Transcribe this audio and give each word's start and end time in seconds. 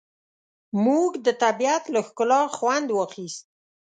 موږ 0.85 1.09
د 1.25 1.27
طبیعت 1.43 1.83
له 1.93 1.99
ښکلا 2.07 2.41
خوند 2.55 2.87
واخیست. 2.91 3.45